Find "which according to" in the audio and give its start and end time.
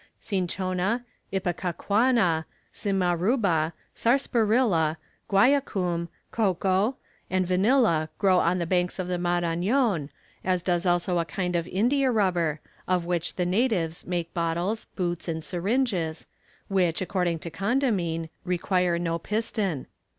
16.67-17.51